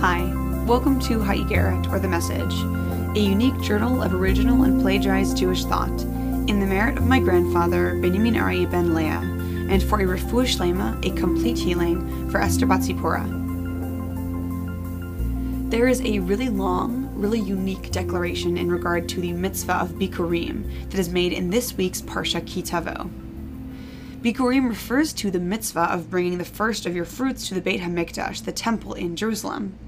Hi, 0.00 0.32
welcome 0.64 0.98
to 1.00 1.20
Ha'igeret, 1.20 1.92
or 1.92 1.98
The 1.98 2.08
Message, 2.08 2.54
a 3.14 3.20
unique 3.20 3.60
journal 3.60 4.02
of 4.02 4.14
original 4.14 4.62
and 4.62 4.80
plagiarized 4.80 5.36
Jewish 5.36 5.66
thought, 5.66 5.90
in 5.90 6.58
the 6.58 6.64
merit 6.64 6.96
of 6.96 7.06
my 7.06 7.18
grandfather, 7.20 8.00
Benjamin 8.00 8.38
Ari 8.38 8.64
ben 8.64 8.94
Leah, 8.94 9.20
and 9.68 9.82
for 9.82 10.00
a 10.00 10.06
refuah 10.06 10.46
shlema, 10.46 11.04
a 11.04 11.14
complete 11.20 11.58
healing, 11.58 12.30
for 12.30 12.40
Esther 12.40 12.64
Batzipora. 12.64 13.28
There 15.70 15.86
is 15.86 16.00
a 16.00 16.20
really 16.20 16.48
long, 16.48 17.10
really 17.14 17.40
unique 17.40 17.90
declaration 17.90 18.56
in 18.56 18.72
regard 18.72 19.06
to 19.10 19.20
the 19.20 19.34
mitzvah 19.34 19.82
of 19.82 19.90
Bikurim 19.90 20.88
that 20.88 20.98
is 20.98 21.10
made 21.10 21.34
in 21.34 21.50
this 21.50 21.76
week's 21.76 22.00
Parsha 22.00 22.40
Ki 22.46 22.62
Tavo. 22.62 23.10
Bikurim 24.22 24.66
refers 24.66 25.12
to 25.12 25.30
the 25.30 25.38
mitzvah 25.38 25.92
of 25.92 26.08
bringing 26.08 26.38
the 26.38 26.44
first 26.46 26.86
of 26.86 26.96
your 26.96 27.04
fruits 27.04 27.48
to 27.48 27.54
the 27.54 27.60
Beit 27.60 27.82
HaMikdash, 27.82 28.46
the 28.46 28.52
temple 28.52 28.94
in 28.94 29.14
Jerusalem. 29.14 29.78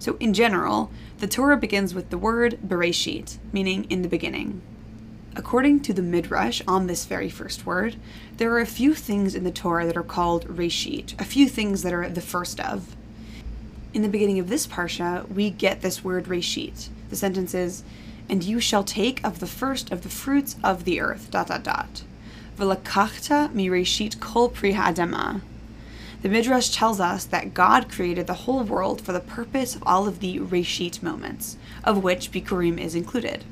So, 0.00 0.16
in 0.18 0.34
general, 0.34 0.90
the 1.18 1.26
Torah 1.26 1.58
begins 1.58 1.94
with 1.94 2.08
the 2.08 2.18
word 2.18 2.58
Bereshit, 2.66 3.36
meaning 3.52 3.84
in 3.90 4.00
the 4.00 4.08
beginning. 4.08 4.62
According 5.36 5.80
to 5.80 5.92
the 5.92 6.02
Midrash 6.02 6.62
on 6.66 6.86
this 6.86 7.04
very 7.04 7.28
first 7.28 7.66
word, 7.66 7.96
there 8.38 8.50
are 8.52 8.60
a 8.60 8.66
few 8.66 8.94
things 8.94 9.34
in 9.34 9.44
the 9.44 9.52
Torah 9.52 9.86
that 9.86 9.98
are 9.98 10.02
called 10.02 10.48
Reshit, 10.48 11.20
a 11.20 11.24
few 11.24 11.48
things 11.48 11.82
that 11.82 11.92
are 11.92 12.08
the 12.08 12.22
first 12.22 12.58
of. 12.58 12.96
In 13.92 14.00
the 14.00 14.08
beginning 14.08 14.38
of 14.38 14.48
this 14.48 14.66
parsha, 14.66 15.28
we 15.28 15.50
get 15.50 15.82
this 15.82 16.02
word 16.02 16.24
Reshit. 16.24 16.88
The 17.10 17.16
sentence 17.16 17.54
is, 17.54 17.84
And 18.26 18.42
you 18.42 18.58
shall 18.58 18.84
take 18.84 19.22
of 19.22 19.38
the 19.38 19.46
first 19.46 19.92
of 19.92 20.02
the 20.02 20.08
fruits 20.08 20.56
of 20.64 20.84
the 20.84 21.00
earth, 21.00 21.30
dot 21.30 21.48
dot 21.48 21.62
dot. 21.62 22.04
V'lakachta 22.56 23.52
mireshit 23.52 24.18
kol 24.18 24.48
pri 24.48 24.72
ha'adama. 24.72 25.42
The 26.22 26.28
Midrash 26.28 26.68
tells 26.68 27.00
us 27.00 27.24
that 27.24 27.54
God 27.54 27.90
created 27.90 28.26
the 28.26 28.34
whole 28.34 28.62
world 28.62 29.00
for 29.00 29.12
the 29.12 29.20
purpose 29.20 29.74
of 29.74 29.82
all 29.86 30.06
of 30.06 30.20
the 30.20 30.38
Reshit 30.38 31.02
moments, 31.02 31.56
of 31.82 32.02
which 32.02 32.30
Bikurim 32.30 32.78
is 32.78 32.94
included. 32.94 33.44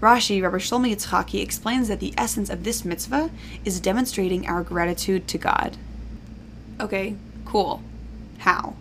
Rashi, 0.00 0.42
Rabbi 0.42 0.56
Shlomo 0.56 0.92
Yitzchaki, 0.92 1.40
explains 1.40 1.88
that 1.88 2.00
the 2.00 2.12
essence 2.18 2.50
of 2.50 2.64
this 2.64 2.84
mitzvah 2.84 3.30
is 3.64 3.80
demonstrating 3.80 4.46
our 4.46 4.62
gratitude 4.62 5.26
to 5.28 5.38
God. 5.38 5.76
Okay, 6.80 7.16
cool. 7.46 7.82
How? 8.38 8.74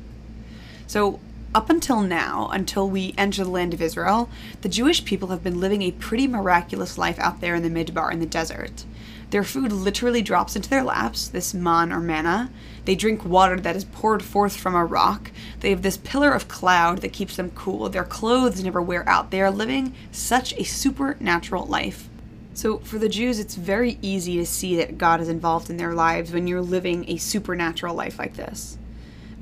So, 0.88 1.20
up 1.54 1.70
until 1.70 2.02
now, 2.02 2.50
until 2.52 2.90
we 2.90 3.14
enter 3.18 3.44
the 3.44 3.50
land 3.50 3.74
of 3.74 3.82
Israel, 3.82 4.30
the 4.62 4.70
Jewish 4.70 5.04
people 5.04 5.30
have 5.30 5.44
been 5.44 5.60
living 5.60 5.82
a 5.82 5.92
pretty 5.92 6.28
miraculous 6.28 6.98
life 6.98 7.20
out 7.20 7.42
there 7.42 7.56
in 7.56 7.64
the 7.64 7.70
Midbar, 7.70 8.12
in 8.12 8.20
the 8.20 8.26
desert. 8.26 8.86
Their 9.32 9.44
food 9.44 9.72
literally 9.72 10.22
drops 10.22 10.56
into 10.56 10.70
their 10.70 10.84
laps, 10.84 11.28
this 11.28 11.54
man 11.54 11.94
or 11.94 12.00
manna. 12.00 12.52
They 12.84 12.96
drink 12.96 13.24
water 13.24 13.58
that 13.62 13.76
is 13.78 13.86
poured 13.86 14.24
forth 14.24 14.58
from 14.58 14.76
a 14.76 14.86
rock. 14.86 15.32
They 15.62 15.70
have 15.70 15.82
this 15.82 15.98
pillar 15.98 16.32
of 16.34 16.50
cloud 16.50 17.00
that 17.00 17.14
keeps 17.14 17.38
them 17.38 17.52
cool. 17.52 17.88
Their 17.88 18.04
clothes 18.04 18.64
never 18.64 18.82
wear 18.82 19.08
out. 19.08 19.32
They 19.32 19.42
are 19.42 19.52
living 19.52 19.94
such 20.12 20.54
a 20.54 20.64
supernatural 20.64 21.66
life. 21.66 22.10
So, 22.54 22.80
for 22.80 22.98
the 22.98 23.08
Jews, 23.08 23.40
it's 23.40 23.56
very 23.56 23.98
easy 24.02 24.36
to 24.38 24.46
see 24.46 24.76
that 24.76 24.98
God 24.98 25.22
is 25.22 25.30
involved 25.30 25.70
in 25.70 25.78
their 25.78 25.94
lives 25.94 26.34
when 26.34 26.48
you're 26.48 26.62
living 26.62 27.10
a 27.10 27.16
supernatural 27.16 27.96
life 27.96 28.20
like 28.20 28.36
this. 28.36 28.78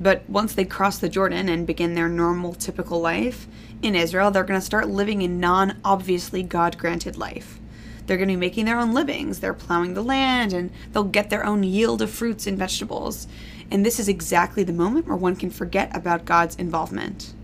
But 0.00 0.28
once 0.28 0.54
they 0.54 0.64
cross 0.64 0.98
the 0.98 1.10
Jordan 1.10 1.48
and 1.48 1.66
begin 1.66 1.94
their 1.94 2.08
normal, 2.08 2.54
typical 2.54 3.00
life 3.00 3.46
in 3.82 3.94
Israel, 3.94 4.30
they're 4.30 4.44
going 4.44 4.58
to 4.58 4.64
start 4.64 4.88
living 4.88 5.22
a 5.22 5.28
non 5.28 5.76
obviously 5.84 6.42
God 6.42 6.78
granted 6.78 7.18
life. 7.18 7.58
They're 8.06 8.16
going 8.16 8.28
to 8.28 8.34
be 8.34 8.40
making 8.40 8.64
their 8.64 8.78
own 8.78 8.92
livings. 8.94 9.38
They're 9.38 9.54
plowing 9.54 9.94
the 9.94 10.02
land 10.02 10.52
and 10.52 10.70
they'll 10.92 11.04
get 11.04 11.30
their 11.30 11.44
own 11.44 11.62
yield 11.62 12.02
of 12.02 12.10
fruits 12.10 12.46
and 12.46 12.58
vegetables. 12.58 13.28
And 13.70 13.86
this 13.86 14.00
is 14.00 14.08
exactly 14.08 14.64
the 14.64 14.72
moment 14.72 15.06
where 15.06 15.16
one 15.16 15.36
can 15.36 15.50
forget 15.50 15.94
about 15.94 16.24
God's 16.24 16.56
involvement. 16.56 17.34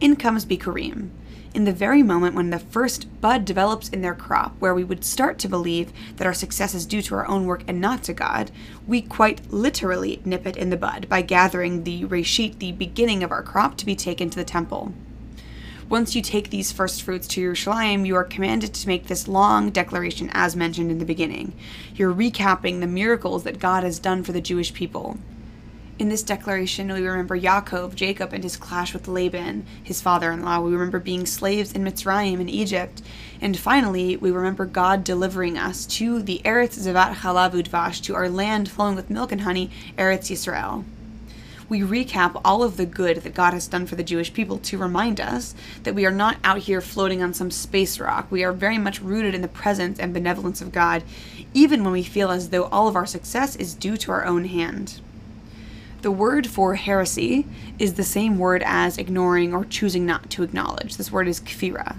In 0.00 0.16
comes 0.16 0.44
Bikurim, 0.44 1.10
in 1.56 1.64
the 1.64 1.72
very 1.72 2.02
moment 2.02 2.34
when 2.34 2.50
the 2.50 2.58
first 2.58 3.20
bud 3.22 3.46
develops 3.46 3.88
in 3.88 4.02
their 4.02 4.14
crop, 4.14 4.54
where 4.58 4.74
we 4.74 4.84
would 4.84 5.02
start 5.02 5.38
to 5.38 5.48
believe 5.48 5.90
that 6.16 6.26
our 6.26 6.34
success 6.34 6.74
is 6.74 6.84
due 6.84 7.00
to 7.00 7.14
our 7.14 7.26
own 7.26 7.46
work 7.46 7.64
and 7.66 7.80
not 7.80 8.02
to 8.02 8.12
God, 8.12 8.50
we 8.86 9.00
quite 9.00 9.50
literally 9.50 10.20
nip 10.26 10.46
it 10.46 10.58
in 10.58 10.68
the 10.68 10.76
bud 10.76 11.08
by 11.08 11.22
gathering 11.22 11.84
the 11.84 12.04
reshit, 12.04 12.58
the 12.58 12.72
beginning 12.72 13.22
of 13.22 13.32
our 13.32 13.42
crop, 13.42 13.78
to 13.78 13.86
be 13.86 13.96
taken 13.96 14.28
to 14.28 14.36
the 14.36 14.44
temple. 14.44 14.92
Once 15.88 16.14
you 16.14 16.20
take 16.20 16.50
these 16.50 16.72
first 16.72 17.02
fruits 17.02 17.26
to 17.26 17.40
Yerushalayim, 17.40 18.06
you 18.06 18.14
are 18.16 18.24
commanded 18.24 18.74
to 18.74 18.88
make 18.88 19.06
this 19.06 19.26
long 19.26 19.70
declaration 19.70 20.28
as 20.34 20.54
mentioned 20.54 20.90
in 20.90 20.98
the 20.98 21.06
beginning. 21.06 21.54
You're 21.94 22.12
recapping 22.12 22.80
the 22.80 22.86
miracles 22.86 23.44
that 23.44 23.58
God 23.58 23.82
has 23.82 23.98
done 23.98 24.22
for 24.22 24.32
the 24.32 24.42
Jewish 24.42 24.74
people. 24.74 25.16
In 25.98 26.10
this 26.10 26.22
declaration, 26.22 26.92
we 26.92 27.06
remember 27.06 27.38
Yaakov, 27.38 27.94
Jacob, 27.94 28.34
and 28.34 28.44
his 28.44 28.58
clash 28.58 28.92
with 28.92 29.08
Laban, 29.08 29.64
his 29.82 30.02
father 30.02 30.30
in 30.30 30.42
law. 30.42 30.60
We 30.60 30.72
remember 30.72 30.98
being 30.98 31.24
slaves 31.24 31.72
in 31.72 31.84
Mitzrayim 31.84 32.38
in 32.38 32.50
Egypt. 32.50 33.00
And 33.40 33.56
finally, 33.56 34.14
we 34.14 34.30
remember 34.30 34.66
God 34.66 35.04
delivering 35.04 35.56
us 35.56 35.86
to 35.86 36.22
the 36.22 36.42
Eretz 36.44 36.78
Zevat 36.78 37.14
Chalav 37.14 37.52
Udvash, 37.52 38.02
to 38.02 38.14
our 38.14 38.28
land 38.28 38.70
flowing 38.70 38.94
with 38.94 39.08
milk 39.08 39.32
and 39.32 39.40
honey, 39.40 39.70
Eretz 39.96 40.30
Yisrael 40.30 40.84
we 41.68 41.80
recap 41.80 42.40
all 42.44 42.62
of 42.62 42.76
the 42.76 42.86
good 42.86 43.18
that 43.18 43.34
God 43.34 43.52
has 43.52 43.66
done 43.66 43.86
for 43.86 43.96
the 43.96 44.04
Jewish 44.04 44.32
people 44.32 44.58
to 44.58 44.78
remind 44.78 45.20
us 45.20 45.54
that 45.82 45.94
we 45.94 46.06
are 46.06 46.12
not 46.12 46.36
out 46.44 46.58
here 46.58 46.80
floating 46.80 47.22
on 47.22 47.34
some 47.34 47.50
space 47.50 47.98
rock. 47.98 48.30
We 48.30 48.44
are 48.44 48.52
very 48.52 48.78
much 48.78 49.00
rooted 49.00 49.34
in 49.34 49.42
the 49.42 49.48
presence 49.48 49.98
and 49.98 50.14
benevolence 50.14 50.60
of 50.60 50.72
God, 50.72 51.02
even 51.54 51.82
when 51.82 51.92
we 51.92 52.02
feel 52.02 52.30
as 52.30 52.50
though 52.50 52.64
all 52.64 52.86
of 52.86 52.96
our 52.96 53.06
success 53.06 53.56
is 53.56 53.74
due 53.74 53.96
to 53.96 54.12
our 54.12 54.24
own 54.24 54.44
hand. 54.44 55.00
The 56.02 56.10
word 56.10 56.46
for 56.46 56.74
heresy 56.74 57.46
is 57.78 57.94
the 57.94 58.04
same 58.04 58.38
word 58.38 58.62
as 58.64 58.98
ignoring 58.98 59.54
or 59.54 59.64
choosing 59.64 60.06
not 60.06 60.30
to 60.30 60.42
acknowledge. 60.42 60.96
This 60.96 61.10
word 61.10 61.28
is 61.28 61.40
kfira. 61.40 61.96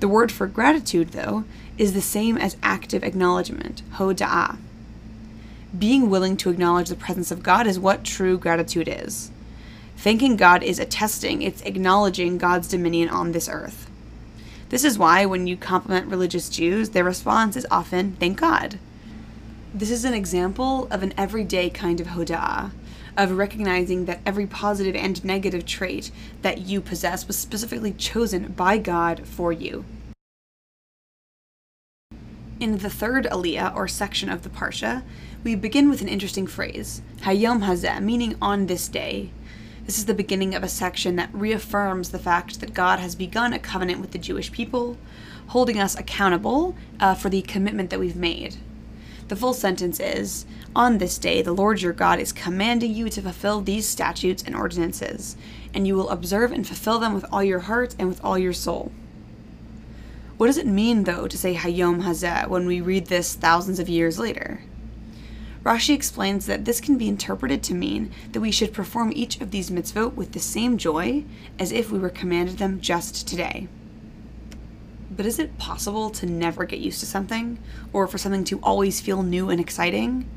The 0.00 0.08
word 0.08 0.30
for 0.30 0.46
gratitude, 0.46 1.10
though, 1.10 1.44
is 1.78 1.94
the 1.94 2.02
same 2.02 2.36
as 2.36 2.56
active 2.62 3.02
acknowledgement, 3.02 3.82
hoda'ah 3.94 4.58
being 5.78 6.08
willing 6.08 6.36
to 6.36 6.50
acknowledge 6.50 6.88
the 6.88 6.94
presence 6.94 7.30
of 7.30 7.42
God 7.42 7.66
is 7.66 7.78
what 7.78 8.04
true 8.04 8.38
gratitude 8.38 8.88
is. 8.88 9.30
Thanking 9.96 10.36
God 10.36 10.62
is 10.62 10.78
attesting, 10.78 11.42
it's 11.42 11.62
acknowledging 11.62 12.38
God's 12.38 12.68
dominion 12.68 13.08
on 13.08 13.32
this 13.32 13.48
earth. 13.48 13.90
This 14.68 14.84
is 14.84 14.98
why, 14.98 15.24
when 15.24 15.46
you 15.46 15.56
compliment 15.56 16.08
religious 16.08 16.48
Jews, 16.48 16.90
their 16.90 17.04
response 17.04 17.56
is 17.56 17.66
often, 17.70 18.12
thank 18.16 18.40
God. 18.40 18.78
This 19.72 19.90
is 19.90 20.04
an 20.04 20.14
example 20.14 20.86
of 20.90 21.02
an 21.02 21.14
everyday 21.16 21.70
kind 21.70 22.00
of 22.00 22.08
hoda'ah, 22.08 22.70
of 23.16 23.32
recognizing 23.32 24.04
that 24.04 24.20
every 24.24 24.46
positive 24.46 24.94
and 24.94 25.24
negative 25.24 25.66
trait 25.66 26.10
that 26.42 26.58
you 26.58 26.80
possess 26.80 27.26
was 27.26 27.38
specifically 27.38 27.92
chosen 27.92 28.52
by 28.52 28.78
God 28.78 29.26
for 29.26 29.52
you. 29.52 29.84
In 32.60 32.78
the 32.78 32.90
third 32.90 33.26
aliyah, 33.26 33.74
or 33.74 33.88
section 33.88 34.28
of 34.28 34.42
the 34.42 34.48
Parsha, 34.48 35.02
we 35.42 35.54
begin 35.54 35.90
with 35.90 36.00
an 36.00 36.08
interesting 36.08 36.46
phrase, 36.46 37.02
Hayom 37.22 37.64
Hazeh, 37.64 38.00
meaning 38.00 38.36
on 38.40 38.66
this 38.66 38.88
day. 38.88 39.30
This 39.84 39.98
is 39.98 40.06
the 40.06 40.14
beginning 40.14 40.54
of 40.54 40.62
a 40.62 40.68
section 40.68 41.16
that 41.16 41.34
reaffirms 41.34 42.10
the 42.10 42.18
fact 42.18 42.60
that 42.60 42.72
God 42.72 43.00
has 43.00 43.14
begun 43.14 43.52
a 43.52 43.58
covenant 43.58 44.00
with 44.00 44.12
the 44.12 44.18
Jewish 44.18 44.50
people, 44.50 44.96
holding 45.48 45.78
us 45.78 45.94
accountable 45.94 46.74
uh, 47.00 47.14
for 47.14 47.28
the 47.28 47.42
commitment 47.42 47.90
that 47.90 48.00
we've 48.00 48.16
made. 48.16 48.56
The 49.28 49.36
full 49.36 49.54
sentence 49.54 50.00
is 50.00 50.44
On 50.76 50.98
this 50.98 51.16
day, 51.16 51.40
the 51.40 51.54
Lord 51.54 51.80
your 51.80 51.94
God 51.94 52.20
is 52.20 52.32
commanding 52.32 52.94
you 52.94 53.08
to 53.08 53.22
fulfill 53.22 53.60
these 53.62 53.88
statutes 53.88 54.42
and 54.42 54.54
ordinances, 54.54 55.36
and 55.72 55.86
you 55.86 55.94
will 55.96 56.10
observe 56.10 56.52
and 56.52 56.66
fulfill 56.66 56.98
them 56.98 57.14
with 57.14 57.24
all 57.32 57.42
your 57.42 57.60
heart 57.60 57.94
and 57.98 58.08
with 58.08 58.22
all 58.22 58.38
your 58.38 58.52
soul. 58.52 58.92
What 60.36 60.48
does 60.48 60.58
it 60.58 60.66
mean, 60.66 61.04
though, 61.04 61.26
to 61.26 61.38
say 61.38 61.54
Hayom 61.54 62.02
Hazeh 62.02 62.48
when 62.48 62.66
we 62.66 62.80
read 62.80 63.06
this 63.06 63.34
thousands 63.34 63.78
of 63.78 63.88
years 63.88 64.18
later? 64.18 64.60
Rashi 65.64 65.94
explains 65.94 66.44
that 66.44 66.66
this 66.66 66.80
can 66.80 66.98
be 66.98 67.08
interpreted 67.08 67.62
to 67.62 67.74
mean 67.74 68.10
that 68.32 68.40
we 68.40 68.50
should 68.50 68.74
perform 68.74 69.10
each 69.14 69.40
of 69.40 69.50
these 69.50 69.70
mitzvot 69.70 70.14
with 70.14 70.32
the 70.32 70.40
same 70.40 70.76
joy 70.76 71.24
as 71.58 71.72
if 71.72 71.90
we 71.90 71.98
were 71.98 72.10
commanded 72.10 72.58
them 72.58 72.78
just 72.80 73.26
today. 73.26 73.68
But 75.10 75.26
is 75.26 75.38
it 75.38 75.58
possible 75.58 76.10
to 76.10 76.26
never 76.26 76.64
get 76.64 76.80
used 76.80 77.00
to 77.00 77.06
something, 77.06 77.58
or 77.92 78.06
for 78.06 78.18
something 78.18 78.44
to 78.44 78.60
always 78.62 79.00
feel 79.00 79.22
new 79.22 79.50
and 79.50 79.60
exciting? 79.60 80.28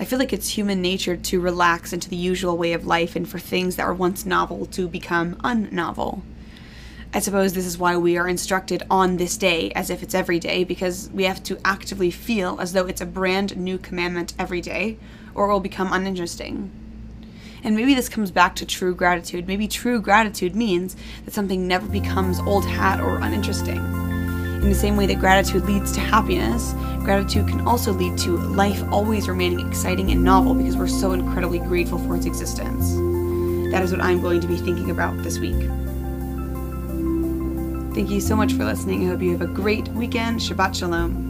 I 0.00 0.04
feel 0.04 0.18
like 0.18 0.32
it's 0.32 0.50
human 0.50 0.80
nature 0.80 1.16
to 1.16 1.40
relax 1.40 1.92
into 1.92 2.08
the 2.08 2.16
usual 2.16 2.56
way 2.56 2.72
of 2.72 2.86
life 2.86 3.16
and 3.16 3.28
for 3.28 3.38
things 3.38 3.76
that 3.76 3.86
were 3.86 3.94
once 3.94 4.24
novel 4.24 4.66
to 4.66 4.88
become 4.88 5.36
unnovel. 5.42 6.22
I 7.12 7.20
suppose 7.20 7.52
this 7.52 7.66
is 7.66 7.78
why 7.78 7.96
we 7.96 8.16
are 8.18 8.28
instructed 8.28 8.82
on 8.90 9.16
this 9.16 9.36
day 9.36 9.70
as 9.72 9.88
if 9.88 10.02
it's 10.02 10.14
every 10.14 10.38
day, 10.38 10.62
because 10.62 11.10
we 11.12 11.24
have 11.24 11.42
to 11.44 11.58
actively 11.64 12.10
feel 12.10 12.58
as 12.60 12.72
though 12.74 12.86
it's 12.86 13.00
a 13.00 13.06
brand 13.06 13.56
new 13.56 13.78
commandment 13.78 14.34
every 14.38 14.60
day, 14.60 14.98
or 15.34 15.48
it 15.48 15.52
will 15.52 15.60
become 15.60 15.92
uninteresting. 15.92 16.70
And 17.64 17.76
maybe 17.76 17.94
this 17.94 18.08
comes 18.08 18.30
back 18.30 18.54
to 18.56 18.66
true 18.66 18.94
gratitude. 18.94 19.46
Maybe 19.46 19.68
true 19.68 20.00
gratitude 20.00 20.54
means 20.54 20.96
that 21.24 21.34
something 21.34 21.66
never 21.66 21.86
becomes 21.86 22.40
old 22.40 22.64
hat 22.64 23.00
or 23.00 23.18
uninteresting. 23.18 23.76
In 23.76 24.68
the 24.68 24.74
same 24.74 24.96
way 24.96 25.06
that 25.06 25.20
gratitude 25.20 25.64
leads 25.64 25.92
to 25.92 26.00
happiness, 26.00 26.72
gratitude 26.98 27.48
can 27.48 27.60
also 27.66 27.92
lead 27.92 28.18
to 28.18 28.36
life 28.36 28.82
always 28.90 29.28
remaining 29.28 29.66
exciting 29.66 30.10
and 30.10 30.24
novel 30.24 30.54
because 30.54 30.76
we're 30.76 30.88
so 30.88 31.12
incredibly 31.12 31.58
grateful 31.60 31.98
for 31.98 32.16
its 32.16 32.26
existence. 32.26 32.92
that 33.70 33.82
is 33.82 33.92
what 33.92 34.00
I'm 34.00 34.20
going 34.20 34.40
to 34.40 34.46
be 34.46 34.56
thinking 34.56 34.90
about 34.90 35.16
this 35.22 35.38
week. 35.38 35.60
Thank 37.94 38.10
you 38.10 38.20
so 38.20 38.36
much 38.36 38.52
for 38.52 38.64
listening. 38.64 39.04
I 39.04 39.10
hope 39.10 39.22
you 39.22 39.32
have 39.32 39.42
a 39.42 39.46
great 39.46 39.88
weekend. 39.88 40.40
Shabbat 40.40 40.74
Shalom. 40.74 41.27